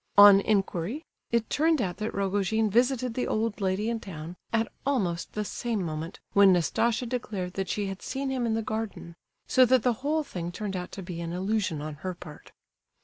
[0.17, 5.33] On inquiry, it turned out that Rogojin visited the old lady in town at almost
[5.33, 9.63] the same moment when Nastasia declared that she had seen him in the garden; so
[9.63, 12.51] that the whole thing turned out to be an illusion on her part.